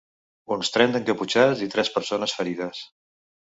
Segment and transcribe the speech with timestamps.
[0.55, 2.85] Uns trenta encaputxats i tres persones ferides.